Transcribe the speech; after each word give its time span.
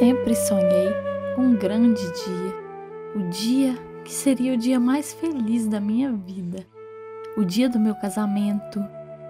Sempre 0.00 0.34
sonhei 0.34 0.88
um 1.36 1.54
grande 1.54 2.00
dia, 2.00 2.54
o 3.14 3.28
dia 3.28 3.74
que 4.02 4.10
seria 4.10 4.54
o 4.54 4.56
dia 4.56 4.80
mais 4.80 5.12
feliz 5.12 5.66
da 5.66 5.78
minha 5.78 6.10
vida, 6.10 6.66
o 7.36 7.44
dia 7.44 7.68
do 7.68 7.78
meu 7.78 7.94
casamento, 7.94 8.82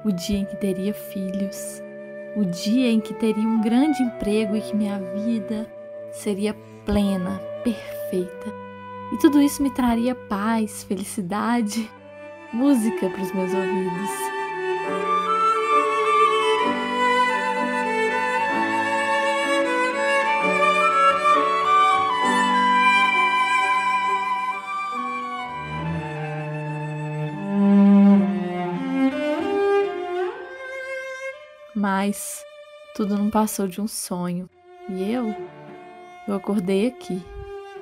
o 0.05 0.13
dia 0.13 0.39
em 0.39 0.45
que 0.45 0.55
teria 0.55 0.95
filhos, 0.95 1.83
o 2.37 2.45
dia 2.45 2.89
em 2.89 3.01
que 3.01 3.13
teria 3.13 3.43
um 3.43 3.61
grande 3.61 4.01
emprego 4.01 4.55
e 4.55 4.61
que 4.61 4.77
minha 4.77 5.01
vida 5.01 5.69
seria 6.13 6.55
plena, 6.87 7.41
perfeita. 7.65 8.55
E 9.13 9.19
tudo 9.19 9.43
isso 9.43 9.65
me 9.65 9.75
traria 9.75 10.15
paz, 10.15 10.85
felicidade, 10.85 11.91
música 12.53 13.11
para 13.11 13.23
os 13.23 13.33
meus 13.33 13.53
ouvidos. 13.53 14.40
Mas 31.81 32.45
tudo 32.95 33.17
não 33.17 33.31
passou 33.31 33.67
de 33.67 33.81
um 33.81 33.89
sonho. 33.89 34.51
E 34.87 35.11
eu, 35.11 35.29
eu 36.29 36.35
acordei 36.35 36.89
aqui, 36.89 37.23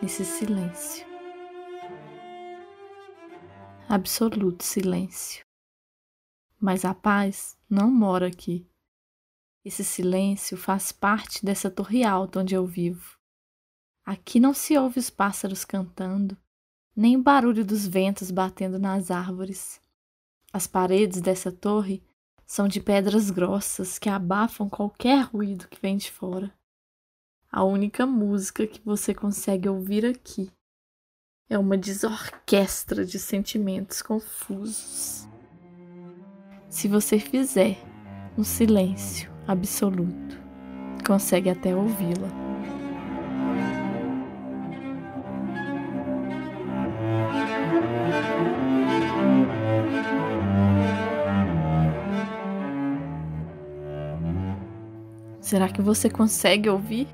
nesse 0.01 0.25
silêncio. 0.25 1.05
Absoluto 3.89 4.63
silêncio. 4.63 5.45
Mas 6.61 6.85
a 6.85 6.95
paz 6.95 7.59
não 7.69 7.91
mora 7.91 8.29
aqui. 8.29 8.71
Esse 9.65 9.83
silêncio 9.83 10.57
faz 10.57 10.93
parte 10.93 11.45
dessa 11.45 11.69
torre 11.69 12.05
alta 12.05 12.39
onde 12.39 12.55
eu 12.55 12.65
vivo. 12.65 13.19
Aqui 14.07 14.39
não 14.39 14.55
se 14.55 14.79
ouve 14.79 15.01
os 15.01 15.11
pássaros 15.11 15.65
cantando, 15.65 16.39
nem 16.95 17.17
o 17.17 17.23
barulho 17.23 17.65
dos 17.65 17.85
ventos 17.85 18.31
batendo 18.31 18.79
nas 18.79 19.11
árvores. 19.11 19.81
As 20.53 20.69
paredes 20.69 21.21
dessa 21.21 21.51
torre 21.51 22.01
são 22.49 22.67
de 22.67 22.81
pedras 22.81 23.31
grossas 23.31 23.99
que 23.99 24.09
abafam 24.09 24.71
qualquer 24.71 25.21
ruído 25.21 25.69
que 25.69 25.79
vem 25.81 25.99
de 25.99 26.11
fora. 26.11 26.51
A 27.53 27.63
única 27.63 28.07
música 28.07 28.67
que 28.67 28.81
você 28.83 29.15
consegue 29.15 29.69
ouvir 29.69 30.07
aqui 30.07 30.51
é 31.51 31.59
uma 31.59 31.77
desorquestra 31.77 33.05
de 33.05 33.19
sentimentos 33.19 34.01
confusos. 34.01 35.29
Se 36.71 36.89
você 36.89 37.19
fizer 37.19 37.79
um 38.37 38.45
silêncio 38.45 39.31
absoluto, 39.47 40.39
consegue 41.07 41.51
até 41.51 41.77
ouvi-la. 41.77 42.48
Será 55.49 55.67
que 55.67 55.81
você 55.81 56.11
consegue 56.11 56.69
ouvir 56.69 57.09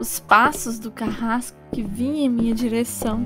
os 0.00 0.18
passos 0.18 0.76
do 0.76 0.90
carrasco 0.90 1.56
que 1.72 1.84
vinha 1.84 2.26
em 2.26 2.28
minha 2.28 2.52
direção 2.52 3.24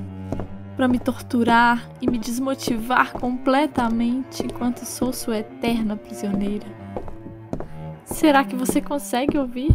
para 0.77 0.87
me 0.87 0.99
torturar 0.99 1.89
e 1.99 2.07
me 2.07 2.19
desmotivar 2.19 3.15
completamente 3.15 4.43
enquanto 4.45 4.85
sou 4.85 5.15
sua 5.15 5.39
eterna 5.39 5.97
prisioneira? 5.97 6.67
Será 8.05 8.45
que 8.45 8.55
você 8.55 8.83
consegue 8.83 9.39
ouvir? 9.39 9.75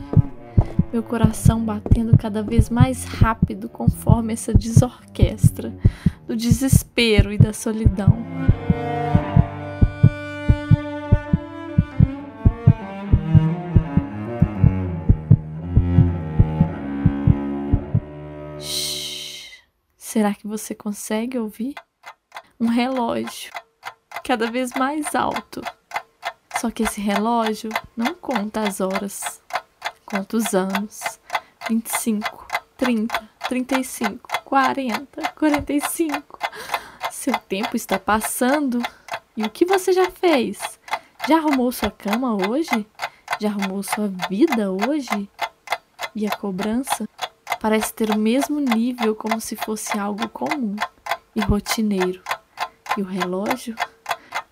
Meu 0.94 1.02
coração 1.02 1.60
batendo 1.66 2.16
cada 2.16 2.44
vez 2.44 2.70
mais 2.70 3.06
rápido 3.06 3.68
conforme 3.68 4.34
essa 4.34 4.54
desorquestra 4.54 5.74
do 6.28 6.36
desespero 6.36 7.34
e 7.34 7.40
da 7.40 7.54
solidão. 7.54 8.24
Será 19.98 20.34
que 20.34 20.46
você 20.48 20.76
consegue 20.76 21.40
ouvir? 21.40 21.74
Um 22.60 22.68
relógio 22.68 23.52
cada 24.24 24.50
vez 24.50 24.72
mais 24.74 25.16
alto. 25.16 25.62
Só 26.60 26.70
que 26.70 26.84
esse 26.84 27.02
relógio 27.02 27.70
não 27.98 28.14
conta 28.14 28.62
as 28.62 28.80
horas, 28.80 29.42
conta 30.06 30.38
os 30.38 30.54
anos. 30.54 31.20
25, 31.68 32.48
30, 32.78 33.30
35, 33.50 34.30
40, 34.46 35.30
45. 35.30 36.40
Seu 37.12 37.34
tempo 37.40 37.76
está 37.76 37.98
passando. 37.98 38.84
E 39.36 39.44
o 39.44 39.50
que 39.50 39.66
você 39.66 39.92
já 39.94 40.12
fez? 40.12 40.80
Já 41.28 41.38
arrumou 41.38 41.72
sua 41.72 41.90
cama 41.90 42.36
hoje? 42.48 42.86
Já 43.40 43.50
arrumou 43.50 43.82
sua 43.82 44.10
vida 44.30 44.72
hoje? 44.72 45.30
E 46.14 46.28
a 46.28 46.32
cobrança 46.36 47.10
parece 47.64 47.94
ter 47.94 48.10
o 48.10 48.20
mesmo 48.20 48.60
nível 48.60 49.16
como 49.16 49.40
se 49.40 49.56
fosse 49.56 49.98
algo 49.98 50.28
comum 50.28 50.76
e 51.34 51.40
rotineiro. 51.40 52.22
E 52.98 53.02
o 53.02 53.06
relógio 53.06 53.74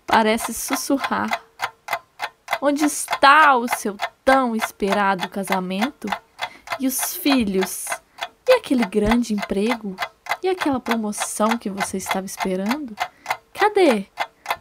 parece 0.08 0.54
sussurrar: 0.54 1.44
Onde 2.62 2.86
está 2.86 3.54
o 3.58 3.68
seu 3.68 3.98
tão 4.24 4.56
esperado 4.56 5.28
casamento? 5.28 6.08
E 6.80 6.88
os 6.88 7.14
filhos? 7.18 7.88
E 8.48 8.54
aquele 8.54 8.86
grande 8.86 9.34
emprego? 9.34 9.94
E 10.42 10.48
aquela 10.48 10.80
promoção 10.80 11.58
que 11.58 11.70
você 11.70 11.98
estava 11.98 12.26
esperando? 12.26 12.96
Cadê? 13.54 14.06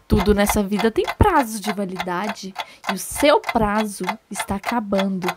Tudo 0.09 0.35
nessa 0.35 0.61
vida 0.61 0.91
tem 0.91 1.05
prazos 1.17 1.61
de 1.61 1.73
validade 1.73 2.53
e 2.91 2.95
o 2.95 2.99
seu 2.99 3.39
prazo 3.39 4.03
está 4.29 4.57
acabando. 4.57 5.29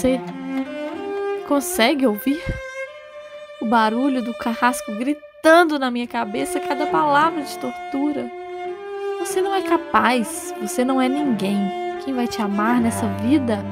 Você 0.00 0.18
consegue 1.46 2.06
ouvir 2.06 2.42
o 3.60 3.66
barulho 3.66 4.24
do 4.24 4.32
carrasco 4.32 4.94
gritando 4.94 5.78
na 5.78 5.90
minha 5.90 6.06
cabeça 6.06 6.58
cada 6.58 6.86
palavra 6.86 7.42
de 7.42 7.58
tortura? 7.58 8.32
Você 9.18 9.42
não 9.42 9.54
é 9.54 9.60
capaz, 9.60 10.54
você 10.58 10.86
não 10.86 11.02
é 11.02 11.06
ninguém. 11.06 11.70
Quem 12.02 12.14
vai 12.14 12.26
te 12.26 12.40
amar 12.40 12.80
nessa 12.80 13.06
vida? 13.18 13.62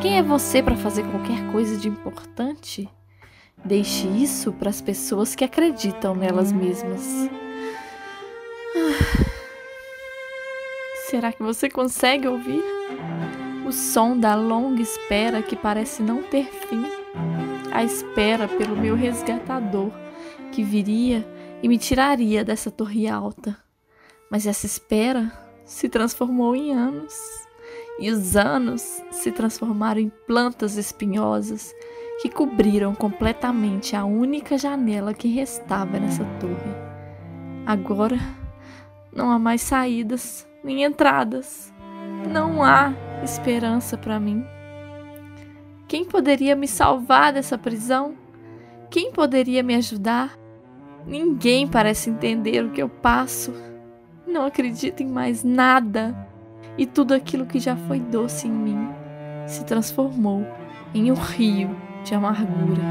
Quem 0.00 0.16
é 0.16 0.22
você 0.22 0.62
para 0.62 0.76
fazer 0.76 1.02
qualquer 1.10 1.46
coisa 1.52 1.76
de 1.76 1.88
importante? 1.88 2.88
Deixe 3.62 4.08
isso 4.08 4.54
para 4.54 4.70
as 4.70 4.80
pessoas 4.80 5.34
que 5.34 5.44
acreditam 5.44 6.14
nelas 6.14 6.52
mesmas. 6.52 7.28
Ah. 8.74 9.24
Será 11.10 11.30
que 11.34 11.42
você 11.42 11.68
consegue 11.68 12.26
ouvir? 12.26 12.64
O 13.66 13.72
som 13.72 14.16
da 14.16 14.36
longa 14.36 14.80
espera 14.80 15.42
que 15.42 15.56
parece 15.56 16.00
não 16.00 16.22
ter 16.22 16.44
fim, 16.44 16.84
a 17.72 17.82
espera 17.82 18.46
pelo 18.46 18.76
meu 18.76 18.94
resgatador 18.94 19.90
que 20.52 20.62
viria 20.62 21.26
e 21.60 21.68
me 21.68 21.76
tiraria 21.76 22.44
dessa 22.44 22.70
torre 22.70 23.08
alta. 23.08 23.58
Mas 24.30 24.46
essa 24.46 24.66
espera 24.66 25.32
se 25.64 25.88
transformou 25.88 26.54
em 26.54 26.72
anos, 26.72 27.14
e 27.98 28.08
os 28.08 28.36
anos 28.36 29.02
se 29.10 29.32
transformaram 29.32 30.00
em 30.00 30.12
plantas 30.28 30.76
espinhosas 30.76 31.74
que 32.22 32.28
cobriram 32.28 32.94
completamente 32.94 33.96
a 33.96 34.04
única 34.04 34.56
janela 34.56 35.12
que 35.12 35.26
restava 35.26 35.98
nessa 35.98 36.24
torre. 36.38 36.86
Agora 37.66 38.18
não 39.12 39.30
há 39.30 39.40
mais 39.40 39.60
saídas 39.60 40.46
nem 40.62 40.84
entradas. 40.84 41.72
Não 42.30 42.62
há 42.62 42.92
esperança 43.22 43.96
para 43.96 44.20
mim. 44.20 44.44
Quem 45.88 46.04
poderia 46.04 46.56
me 46.56 46.66
salvar 46.66 47.32
dessa 47.32 47.56
prisão? 47.56 48.14
Quem 48.90 49.12
poderia 49.12 49.62
me 49.62 49.74
ajudar? 49.74 50.36
Ninguém 51.06 51.68
parece 51.68 52.10
entender 52.10 52.64
o 52.64 52.70
que 52.70 52.82
eu 52.82 52.88
passo. 52.88 53.54
Não 54.26 54.46
acredito 54.46 55.02
em 55.02 55.06
mais 55.06 55.44
nada. 55.44 56.14
E 56.76 56.84
tudo 56.84 57.14
aquilo 57.14 57.46
que 57.46 57.58
já 57.58 57.76
foi 57.76 58.00
doce 58.00 58.48
em 58.48 58.50
mim 58.50 58.88
se 59.46 59.64
transformou 59.64 60.44
em 60.92 61.10
um 61.10 61.14
rio 61.14 61.70
de 62.04 62.14
amargura. 62.14 62.82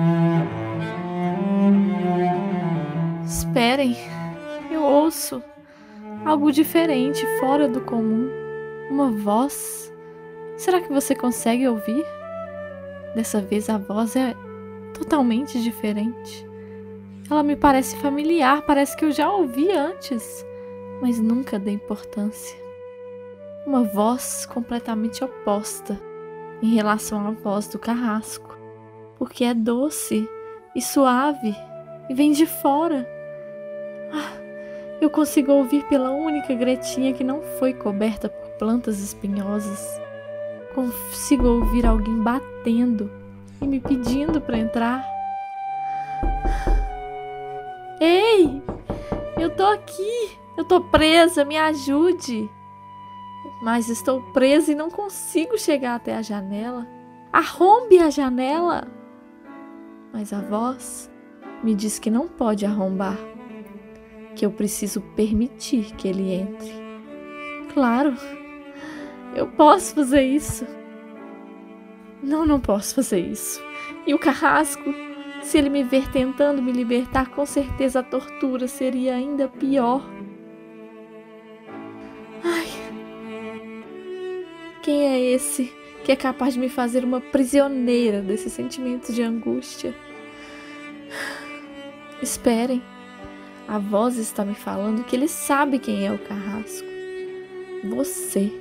Esperem, 3.25 3.95
eu 4.71 4.81
ouço 4.81 5.43
algo 6.25 6.51
diferente, 6.51 7.25
fora 7.39 7.67
do 7.67 7.81
comum. 7.81 8.29
Uma 8.89 9.11
voz 9.11 9.91
Será 10.57 10.81
que 10.81 10.91
você 10.91 11.13
consegue 11.13 11.67
ouvir? 11.67 12.05
Dessa 13.13 13.41
vez 13.41 13.69
a 13.69 13.77
voz 13.77 14.15
é 14.15 14.33
totalmente 14.93 15.61
diferente. 15.61 16.45
Ela 17.29 17.43
me 17.43 17.55
parece 17.55 17.97
familiar, 17.97 18.61
parece 18.61 18.95
que 18.95 19.03
eu 19.03 19.11
já 19.11 19.29
ouvi 19.29 19.71
antes, 19.71 20.45
mas 21.01 21.19
nunca 21.19 21.59
dei 21.59 21.73
importância. 21.73 22.57
uma 23.65 23.83
voz 23.83 24.45
completamente 24.45 25.23
oposta 25.23 25.99
em 26.61 26.75
relação 26.75 27.27
à 27.27 27.31
voz 27.31 27.67
do 27.67 27.79
carrasco, 27.79 28.55
porque 29.17 29.43
é 29.43 29.55
doce 29.55 30.29
e 30.75 30.81
suave 30.81 31.55
e 32.07 32.13
vem 32.13 32.31
de 32.31 32.45
fora. 32.45 33.07
Ah, 34.13 34.37
eu 35.01 35.09
consigo 35.09 35.51
ouvir 35.51 35.83
pela 35.87 36.11
única 36.11 36.53
gretinha 36.53 37.11
que 37.11 37.23
não 37.23 37.41
foi 37.57 37.73
coberta 37.73 38.29
por 38.29 38.49
plantas 38.51 38.99
espinhosas. 38.99 40.04
Consigo 40.75 41.47
ouvir 41.47 41.85
alguém 41.85 42.21
batendo 42.21 43.09
e 43.61 43.65
me 43.65 43.79
pedindo 43.79 44.41
para 44.41 44.57
entrar. 44.57 45.05
Ei! 48.01 48.61
Eu 49.39 49.55
tô 49.55 49.65
aqui! 49.67 50.37
Eu 50.57 50.65
tô 50.65 50.81
presa, 50.81 51.45
me 51.45 51.57
ajude! 51.57 52.49
Mas 53.63 53.87
estou 53.87 54.21
presa 54.33 54.73
e 54.73 54.75
não 54.75 54.89
consigo 54.89 55.57
chegar 55.57 55.95
até 55.95 56.17
a 56.17 56.21
janela. 56.21 56.85
Arrombe 57.31 57.97
a 57.99 58.09
janela! 58.09 58.85
Mas 60.11 60.33
a 60.33 60.41
voz 60.41 61.09
me 61.63 61.73
diz 61.73 61.99
que 61.99 62.11
não 62.11 62.27
pode 62.27 62.65
arrombar, 62.65 63.17
que 64.35 64.45
eu 64.45 64.51
preciso 64.51 64.99
permitir 65.15 65.95
que 65.95 66.07
ele 66.07 66.33
entre. 66.33 66.73
Claro, 67.73 68.13
eu 69.35 69.47
posso 69.47 69.93
fazer 69.93 70.21
isso. 70.21 70.65
Não, 72.23 72.45
não 72.45 72.59
posso 72.59 72.95
fazer 72.95 73.19
isso. 73.19 73.61
E 74.07 74.13
o 74.13 74.19
carrasco, 74.19 74.93
se 75.43 75.57
ele 75.57 75.69
me 75.69 75.83
ver 75.83 76.09
tentando 76.09 76.61
me 76.61 76.71
libertar, 76.71 77.29
com 77.29 77.45
certeza 77.45 77.99
a 77.99 78.03
tortura 78.03 78.67
seria 78.67 79.13
ainda 79.13 79.47
pior. 79.47 80.01
Ai. 82.43 82.67
Quem 84.81 85.03
é 85.03 85.19
esse 85.19 85.71
que 86.03 86.11
é 86.11 86.15
capaz 86.15 86.53
de 86.53 86.59
me 86.59 86.69
fazer 86.69 87.03
uma 87.03 87.19
prisioneira 87.19 88.21
desses 88.21 88.53
sentimentos 88.53 89.13
de 89.13 89.21
angústia? 89.21 89.93
Esperem. 92.21 92.81
A 93.67 93.79
voz 93.79 94.17
está 94.17 94.45
me 94.45 94.55
falando 94.55 95.03
que 95.03 95.15
ele 95.15 95.27
sabe 95.27 95.79
quem 95.79 96.05
é 96.07 96.11
o 96.11 96.19
carrasco. 96.19 96.87
Você. 97.83 98.51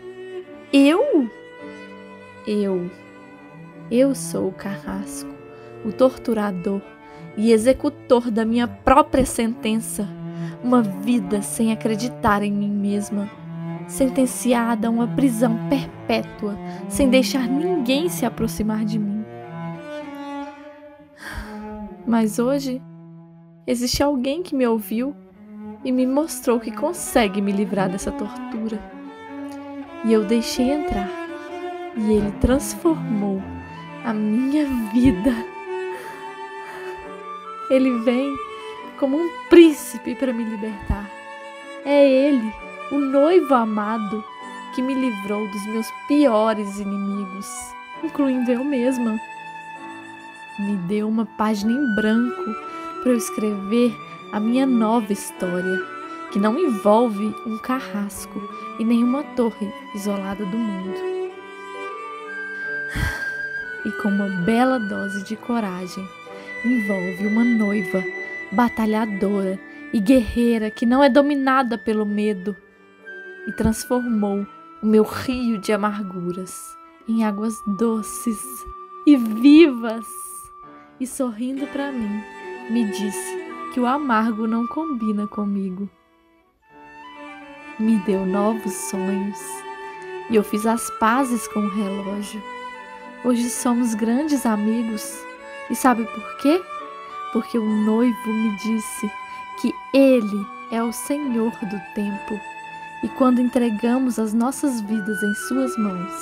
Eu? 0.76 1.30
Eu. 2.48 2.90
Eu 3.88 4.12
sou 4.12 4.48
o 4.48 4.52
carrasco, 4.52 5.30
o 5.84 5.92
torturador 5.92 6.82
e 7.36 7.52
executor 7.52 8.28
da 8.28 8.44
minha 8.44 8.66
própria 8.66 9.24
sentença. 9.24 10.08
Uma 10.64 10.82
vida 10.82 11.42
sem 11.42 11.70
acreditar 11.70 12.42
em 12.42 12.50
mim 12.50 12.72
mesma. 12.72 13.30
Sentenciada 13.86 14.88
a 14.88 14.90
uma 14.90 15.06
prisão 15.06 15.56
perpétua, 15.68 16.58
sem 16.88 17.08
deixar 17.08 17.46
ninguém 17.46 18.08
se 18.08 18.26
aproximar 18.26 18.84
de 18.84 18.98
mim. 18.98 19.24
Mas 22.04 22.40
hoje 22.40 22.82
existe 23.64 24.02
alguém 24.02 24.42
que 24.42 24.56
me 24.56 24.66
ouviu 24.66 25.14
e 25.84 25.92
me 25.92 26.04
mostrou 26.04 26.58
que 26.58 26.72
consegue 26.72 27.40
me 27.40 27.52
livrar 27.52 27.88
dessa 27.88 28.10
tortura. 28.10 29.03
E 30.04 30.12
eu 30.12 30.24
deixei 30.24 30.70
entrar, 30.70 31.08
e 31.96 32.12
ele 32.12 32.30
transformou 32.40 33.42
a 34.04 34.12
minha 34.12 34.66
vida. 34.92 35.34
Ele 37.70 37.98
vem 38.00 38.36
como 38.98 39.16
um 39.16 39.30
príncipe 39.48 40.14
para 40.14 40.32
me 40.32 40.44
libertar. 40.44 41.08
É 41.84 42.06
ele, 42.06 42.52
o 42.92 42.98
noivo 42.98 43.54
amado, 43.54 44.22
que 44.74 44.82
me 44.82 44.94
livrou 44.94 45.48
dos 45.48 45.66
meus 45.66 45.90
piores 46.06 46.78
inimigos, 46.78 47.48
incluindo 48.02 48.50
eu 48.50 48.62
mesma 48.62 49.18
me 50.58 50.76
deu 50.76 51.08
uma 51.08 51.26
página 51.26 51.72
em 51.72 51.94
branco 51.94 52.54
para 53.02 53.12
eu 53.12 53.16
escrever 53.16 53.94
a 54.32 54.38
minha 54.38 54.64
nova 54.64 55.12
história, 55.12 55.82
que 56.34 56.40
não 56.40 56.58
envolve 56.58 57.32
um 57.46 57.56
carrasco 57.58 58.42
e 58.80 58.84
nenhuma 58.84 59.22
torre 59.22 59.72
isolada 59.94 60.44
do 60.44 60.56
mundo. 60.56 60.96
E 63.84 63.90
com 64.02 64.08
uma 64.08 64.28
bela 64.44 64.80
dose 64.80 65.22
de 65.22 65.36
coragem, 65.36 66.04
envolve 66.64 67.28
uma 67.28 67.44
noiva 67.44 68.02
batalhadora 68.50 69.60
e 69.92 70.00
guerreira 70.00 70.72
que 70.72 70.84
não 70.84 71.04
é 71.04 71.08
dominada 71.08 71.78
pelo 71.78 72.04
medo 72.04 72.56
e 73.46 73.52
transformou 73.52 74.44
o 74.82 74.86
meu 74.86 75.04
rio 75.04 75.58
de 75.58 75.72
amarguras 75.72 76.76
em 77.06 77.22
águas 77.22 77.54
doces 77.78 78.42
e 79.06 79.16
vivas 79.16 80.04
e 80.98 81.06
sorrindo 81.06 81.64
para 81.68 81.92
mim, 81.92 82.20
me 82.72 82.90
disse 82.90 83.38
que 83.72 83.78
o 83.78 83.86
amargo 83.86 84.48
não 84.48 84.66
combina 84.66 85.28
comigo. 85.28 85.88
Me 87.78 87.96
deu 88.06 88.24
novos 88.24 88.72
sonhos 88.72 89.40
e 90.30 90.36
eu 90.36 90.44
fiz 90.44 90.64
as 90.64 90.88
pazes 91.00 91.48
com 91.48 91.58
o 91.58 91.68
relógio. 91.68 92.40
Hoje 93.24 93.50
somos 93.50 93.94
grandes 93.94 94.46
amigos 94.46 95.18
e 95.68 95.74
sabe 95.74 96.04
por 96.04 96.36
quê? 96.36 96.62
Porque 97.32 97.58
o 97.58 97.64
noivo 97.64 98.28
me 98.28 98.56
disse 98.58 99.10
que 99.60 99.74
ele 99.92 100.46
é 100.70 100.80
o 100.84 100.92
Senhor 100.92 101.50
do 101.50 101.94
tempo 101.96 102.40
e 103.02 103.08
quando 103.08 103.40
entregamos 103.40 104.20
as 104.20 104.32
nossas 104.32 104.80
vidas 104.80 105.20
em 105.24 105.34
Suas 105.34 105.76
mãos, 105.76 106.12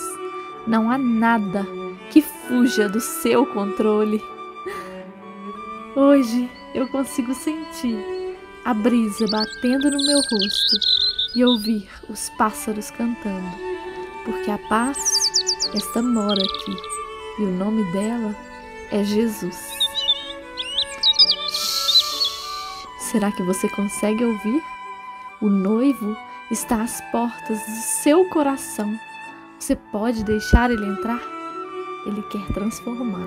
não 0.66 0.90
há 0.90 0.96
nada 0.96 1.66
que 2.10 2.22
fuja 2.22 2.88
do 2.88 3.00
seu 3.00 3.44
controle. 3.44 4.24
Hoje 5.94 6.50
eu 6.74 6.88
consigo 6.88 7.34
sentir 7.34 8.38
a 8.64 8.72
brisa 8.72 9.26
batendo 9.30 9.90
no 9.90 10.02
meu 10.02 10.20
rosto 10.30 11.01
e 11.34 11.44
ouvir 11.44 11.88
os 12.08 12.30
pássaros 12.30 12.90
cantando, 12.90 13.50
porque 14.24 14.50
a 14.50 14.58
paz 14.58 15.32
esta 15.74 16.02
mora 16.02 16.42
aqui 16.42 16.76
e 17.38 17.42
o 17.44 17.50
nome 17.50 17.82
dela 17.92 18.34
é 18.90 19.02
Jesus. 19.02 19.82
Será 22.98 23.32
que 23.32 23.42
você 23.42 23.68
consegue 23.68 24.24
ouvir? 24.24 24.62
O 25.40 25.48
noivo 25.48 26.16
está 26.50 26.82
às 26.82 27.00
portas 27.10 27.58
do 27.58 27.76
seu 28.02 28.28
coração. 28.28 28.98
Você 29.58 29.76
pode 29.76 30.24
deixar 30.24 30.70
ele 30.70 30.86
entrar? 30.86 31.20
Ele 32.06 32.22
quer 32.22 32.46
transformar 32.52 33.26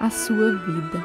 a 0.00 0.10
sua 0.10 0.56
vida. 0.56 1.04